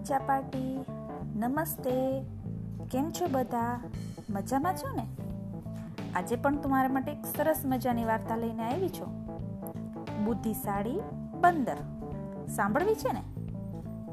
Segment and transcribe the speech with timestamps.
[0.00, 0.84] બચ્ચા પાર્ટી.
[1.36, 2.22] નમસ્તે.
[2.90, 3.80] કેમ છો બધા?
[4.30, 5.06] મજામાં છો ને?
[6.14, 9.06] આજે પણ તમારા માટે એક સરસ મજાની વાર્તા લઈને આવી છો.
[10.24, 11.00] બુદ્ધિશાળી
[11.40, 11.76] બંદર.
[12.48, 13.22] સાંભળવી છે ને?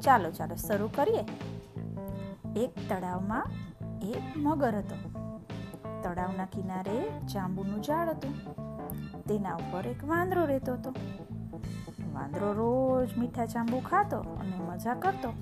[0.00, 1.22] ચાલો ચાલો, શરૂ કરીએ.
[2.60, 3.46] એક તળાવમાં
[4.00, 4.96] એક મગર હતો.
[6.02, 8.34] તળાવના કિનારે જાંબુનું ઝાડ હતું.
[9.22, 10.90] તેના ઉપર એક વાંદરો રહેતો હતો.
[12.12, 15.32] વાંદરો રોજ મીઠા જાંબુ ખાતો અને મજા કરતો.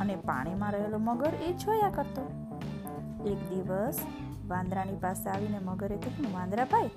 [0.00, 2.22] અને પાણીમાં રહેલો મગર એ જોયા કરતો.
[3.26, 4.00] એક દિવસ
[4.48, 6.90] વાંદરાની પાસે આવીને મગરે કહ્યું વાંદરા ભાઈ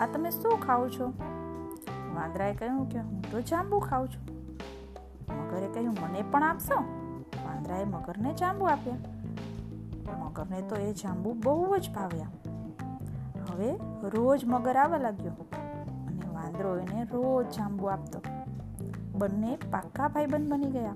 [0.00, 1.12] આ તમે શું ખાઓ છો?
[2.14, 4.22] વાંદરાએ કહ્યું કે, હું તો જાંબુ ખાઉં છું.
[5.38, 6.74] મગરે કહ્યું, મને પણ આપશો?
[7.44, 8.94] વાંદરાએ મગરને જાંબુ આપ્યા.
[10.18, 12.26] મગરને તો એ જાંબુ બહુ જ ભાવ્યા.
[13.50, 15.32] હવે રોજ મગર આવવા લાગ્યો
[16.06, 18.22] અને વાંદરો એને રોજ જાંબુ આપતો.
[19.18, 20.94] બંને પાક્કા ભાઈબંધ બની ગયા.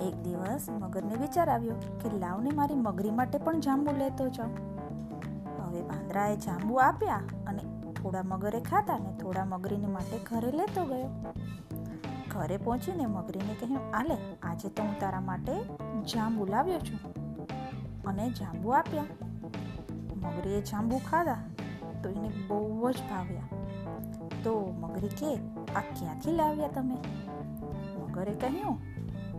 [0.00, 4.54] એક દિવસ મગરને વિચાર આવ્યો કે લાવને મારી મગરી માટે પણ જાંબુ લેતો જાઉં.
[5.66, 11.32] હવે વાંદરાએ જાંબુ આપ્યા અને થોડા મગરે ખાતા ને થોડા મગરીને માટે ઘરે લેતો ગયો.
[12.28, 15.62] ઘરે પહોંચીને મગરીને કહ્યું, આલે, આજે તો હું તારા માટે
[16.02, 17.14] જાંબુ લાવ્યો છું.
[18.02, 19.04] અને જાંબુ આપ્યા.
[20.16, 21.36] મગરીએ જાંબુ ખાધા
[22.02, 23.42] તો એને બહુ જ ભાવ્યા.
[24.44, 25.36] તો મગરી કે,
[25.74, 26.98] આ ક્યાંથી લાવ્યા તમે?
[28.02, 28.93] મગરે કહ્યું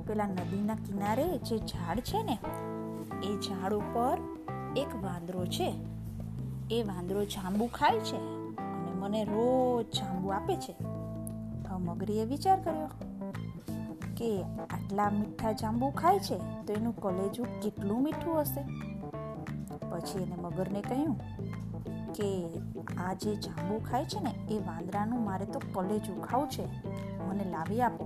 [0.07, 2.37] પેલા નદીના કિનારે જે ઝાડ છે ને,
[3.23, 4.17] એ ઝાડ ઉપર
[4.77, 5.73] એક વાંદરો છે.
[6.71, 8.17] એ વાંદરો જાંબુ ખાય છે
[8.57, 10.75] અને મને રોજ જાંબુ આપે છે.
[11.67, 12.87] હવે મગરીએ વિચાર કર્યો
[14.17, 18.61] કે આટલા મીઠા જાંબુ ખાય છે તો એનું કલેજું કેટલું મીઠું હશે?
[19.89, 21.15] પછી એને મગરને કહ્યું
[22.13, 22.47] કે
[22.97, 26.65] આ જે જાંબુ ખાય છે ને, એ વાંદરાનું મારે તો કલેજું ખાવું છે.
[27.27, 28.05] મને લાવી આપો.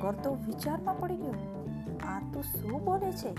[0.00, 1.32] મગર તો વિચારમાં પડી ગયો.
[2.08, 3.36] આ તો શું બોલે છે?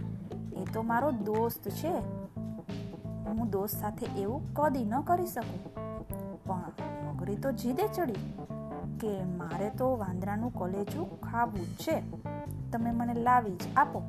[0.56, 1.98] એ તો મારો દોસ્ત છે.
[3.28, 5.74] હું દોસ્ત સાથે એવું કદી ન કરી શકું.
[6.44, 6.62] પણ
[7.06, 8.34] મગરી તો જીદે ચડી.
[9.00, 12.04] કે મારે તો વાંદરાનું કોલેજું ખાવું જ છે.
[12.72, 14.02] તમે મને લાવી જ આપો.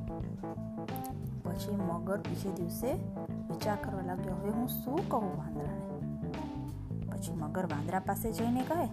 [1.43, 2.93] પછી મગર બીજે દિવસે
[3.47, 5.81] વિચાર કરવા લાગ્યો, હવે હું શું કહું વાંદરાને?
[7.05, 8.87] પછી મગર વાંદરા પાસે જઈને કહે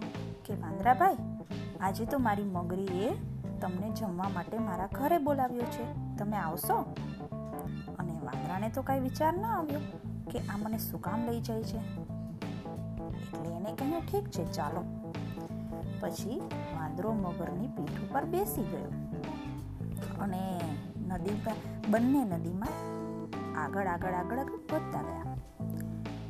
[0.45, 1.15] કે, વાંદરાભાઈ,
[1.81, 3.30] આજે તો મારી મગરીએ
[3.61, 5.85] તમને જમવા માટે મારા ઘરે બોલાવ્યો છે.
[6.17, 6.77] તમે આવશો?
[7.99, 9.79] અને વાંદરાને તો કાંઈ વિચાર ન આવ્યો
[10.31, 11.77] કે આ મને શું કામ લઈ જાય છે.
[11.77, 14.83] એટલે એને કહ્યું ઠીક છે, ચાલો.
[15.99, 16.39] પછી
[16.75, 18.91] વાંદરો મગરની પીઠ ઉપર બેસી ગયો.
[20.21, 20.41] અને
[21.07, 21.35] નદી
[21.89, 22.73] બંને નદીમાં
[23.63, 25.35] આગળ આગળ આગળ આગળ વધતા ગયા.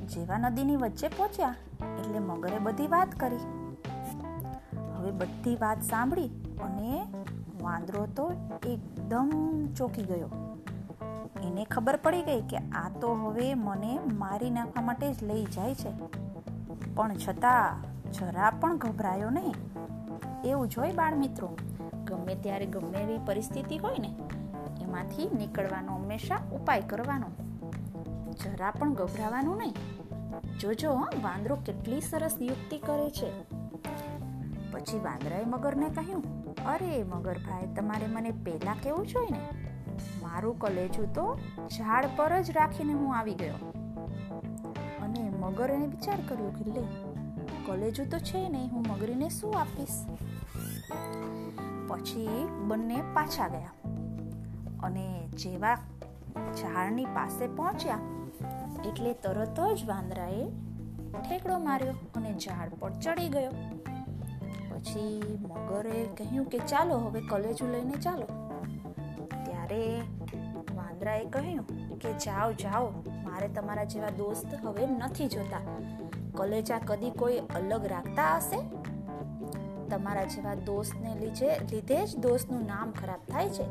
[0.06, 1.56] જેવા નદીની વચ્ચે પહોંચ્યા,
[2.00, 3.42] એટલે મગરે બધી વાત કરી.
[4.96, 6.30] હવે બધી વાત સાંભળી
[6.64, 6.90] અને
[7.62, 8.32] વાંદરો તો
[8.66, 9.32] એકદમ
[9.78, 10.30] ચોકી ગયો.
[11.44, 15.76] એને ખબર પડી ગઈ કે આ તો હવે મને મારી નાખવા માટે જ લઈ જાય
[15.76, 15.92] છે.
[16.96, 19.56] પણ છતાં જરા પણ ગભરાયો નહીં.
[20.46, 21.58] એવું જોઈ બાળ મિત્રો
[22.06, 24.16] ગમે ત્યારે ગમે એવી પરિસ્થિતિ હોય ને,
[24.82, 27.28] એમાંથી નીકળવાનો હંમેશા ઉપાય કરવાનો.
[28.44, 29.76] જરા પણ ગભરાવાનું નહીં.
[30.60, 33.32] જોજો વાંદરો કેટલી સરસ યુક્તિ કરે છે.
[34.72, 39.50] પછી વાંદરાએ મગરને કહ્યું અરે, મગરભાઈ, તમારે મને પહેલાં કેવું જોઈએ ને
[40.24, 43.54] મારું કલેજું તો ઝાડ પર જ રાખીને હું આવી ગયો.
[45.02, 46.82] અને મગરે વિચાર કર્યો કે લે,
[47.66, 50.06] કલેજું તો છે નહીં, હું મગરીને શું આપીશ?
[51.88, 53.72] પછી બંને પાછા ગયા.
[54.84, 55.76] અને જેવા
[56.62, 58.00] ઝાડની પાસે પહોંચ્યા,
[58.86, 60.50] એટલે તરત જ વાંદરાએ
[61.30, 63.52] ઠેકડો માર્યો અને ઝાડ પર ચડી ગયો.
[64.82, 68.26] પછી મગરે કહ્યું કે ચાલો, હવે કલેજું લઈને ચાલો.
[69.46, 70.02] ત્યારે
[70.76, 72.90] વાંદરાએ કહ્યું કે, જાઓ જાઓ,
[73.24, 75.58] મારે તમારા જેવા દોસ્ત હવે નથી જોતા.
[76.36, 78.62] કલેજા કદી કોઈ અલગ રાખતા હશે?
[79.90, 83.66] તમારા જેવા દોસ્તને લીધે લીધે જ દોસ્તનું નામ ખરાબ થાય છે.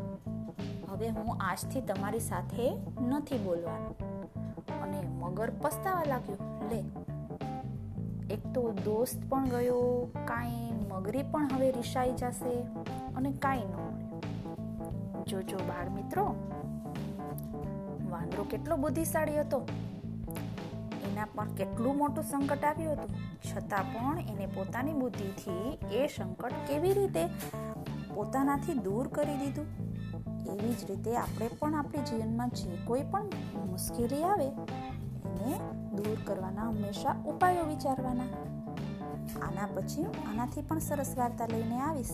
[0.88, 2.72] હવે હું આજથી તમારી સાથે
[3.08, 3.94] નથી બોલવાનું.
[4.82, 6.84] અને મગર પસ્તાવા લાગ્યો, લે,
[8.34, 10.69] એક તો દોસ્ત પણ ગયો કાંઈ
[11.00, 12.50] મગરી પણ હવે રિસાઈ જશે
[13.16, 16.24] અને કાંઈ ન જોજો બાળ મિત્રો,
[18.10, 19.60] વાંદરો કેટલો બુદ્ધિશાળી હતો.
[21.06, 23.16] એના પણ કેટલું મોટું સંકટ આવ્યું હતું.
[23.46, 27.24] છતાં પણ એને પોતાની બુદ્ધિથી એ સંકટ કેવી રીતે
[28.14, 29.68] પોતાનાથી દૂર કરી દીધું?
[30.52, 33.26] એવી જ રીતે આપણે પણ આપણી જીવનમાં જે કોઈ પણ
[33.70, 34.48] મુશ્કેલી આવે,
[35.30, 35.58] એને
[35.96, 38.49] દૂર કરવાના હંમેશા ઉપાયો વિચારવાના.
[39.36, 42.10] આના પછી હું આનાથી પણ સરસ વાર્તા લઈને આવીશ.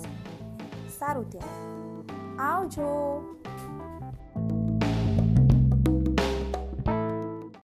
[0.98, 1.76] સારું ત્યારે.
[2.38, 2.86] આવજો.